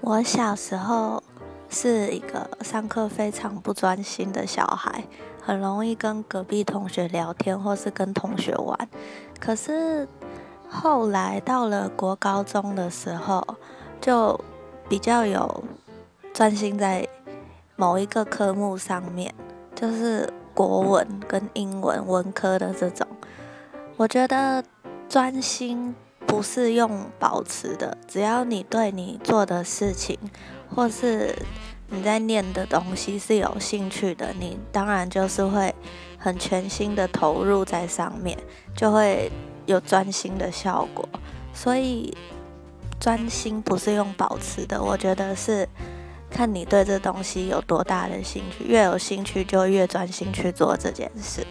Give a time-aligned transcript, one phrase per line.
[0.00, 1.22] 我小时候
[1.68, 5.04] 是一个上课非常不专心的小孩，
[5.42, 8.88] 很容易跟隔壁同学聊天或是跟同学玩。
[9.38, 10.08] 可是
[10.68, 13.46] 后来到了国高中的时候，
[14.00, 14.40] 就
[14.88, 15.62] 比较有
[16.32, 17.06] 专心在
[17.76, 19.34] 某一个科目上面，
[19.74, 23.06] 就是国文跟英文文科的这种。
[23.96, 24.64] 我觉得
[25.08, 25.94] 专心。
[26.28, 30.16] 不是用保持的，只要你对你做的事情，
[30.72, 31.34] 或是
[31.88, 35.74] 你在念的东西是有兴趣的，你当然就是会
[36.18, 38.38] 很全心的投入在上面，
[38.76, 39.32] 就会
[39.64, 41.08] 有专心的效果。
[41.54, 42.14] 所以
[43.00, 45.66] 专心不是用保持的，我觉得是
[46.30, 51.44] 看你对这东西有多大的兴趣，越有兴趣就越专心去做这件事。